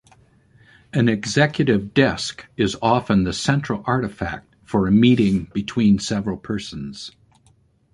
An 0.93 1.07
executive 1.07 1.93
desk 1.93 2.47
is 2.57 2.75
often 2.81 3.23
the 3.23 3.33
central 3.33 3.83
artifact 3.85 4.55
for 4.63 4.87
a 4.87 4.91
meeting 4.91 5.51
between 5.53 5.99
several 5.99 6.37
persons. 6.37 7.11